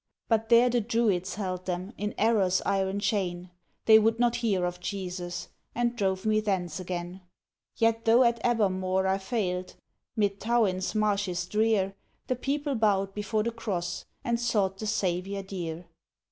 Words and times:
But 0.29 0.49
there 0.49 0.67
the 0.67 0.81
Druids 0.81 1.35
held 1.35 1.67
them 1.67 1.93
In 1.95 2.15
error's 2.17 2.59
iron 2.65 2.99
chain, 2.99 3.51
{12a} 3.85 3.85
They 3.85 3.99
would 3.99 4.17
not 4.19 4.37
hear 4.37 4.65
of 4.65 4.79
Jesus, 4.79 5.49
And 5.75 5.95
drove 5.95 6.25
me 6.25 6.39
thence 6.39 6.79
again. 6.79 7.21
Yet 7.77 8.05
though 8.05 8.23
at 8.23 8.41
Abermawr 8.43 9.05
I 9.05 9.19
failed 9.19 9.75
'Mid 10.15 10.39
Towyn's 10.39 10.95
marshes 10.95 11.45
drear, 11.45 11.89
{12b} 12.21 12.27
The 12.29 12.35
people 12.35 12.73
bowed 12.73 13.13
before 13.13 13.43
the 13.43 13.51
Cross, 13.51 14.05
And 14.23 14.39
sought 14.39 14.79
the 14.79 14.87
Saviour 14.87 15.43
dear. 15.43 15.85